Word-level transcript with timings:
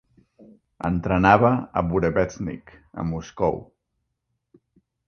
Entrenava 0.89 1.51
a 1.81 1.85
Burevestnik, 1.91 2.75
a 3.05 3.07
Moscou. 3.13 3.65